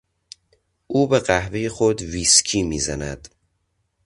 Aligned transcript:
او 0.87 1.07
به 1.07 1.19
قهوهی 1.19 1.69
خود 1.69 2.01
ویسکی 2.01 2.63
میزند. 2.63 3.27